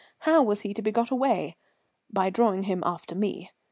[0.21, 1.57] How was he to be got away?
[2.09, 3.51] By drawing him after me.